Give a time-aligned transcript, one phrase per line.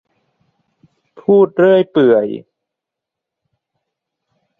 [1.19, 2.27] พูดเรื่อยเปื่อย